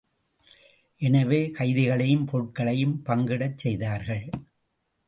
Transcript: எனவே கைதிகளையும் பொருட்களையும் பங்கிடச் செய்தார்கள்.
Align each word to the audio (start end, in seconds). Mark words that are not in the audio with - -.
எனவே 0.99 1.49
கைதிகளையும் 1.49 2.25
பொருட்களையும் 2.25 2.95
பங்கிடச் 3.05 3.57
செய்தார்கள். 3.57 4.25